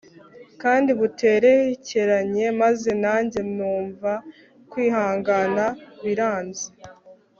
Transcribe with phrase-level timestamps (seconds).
[0.61, 4.11] kandi buterekeranye maze nanjye numva
[4.69, 5.65] kwihangana
[6.03, 6.67] biranze